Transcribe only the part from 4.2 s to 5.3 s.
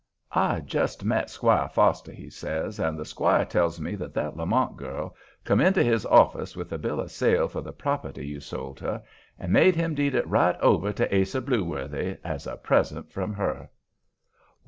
Lamont girl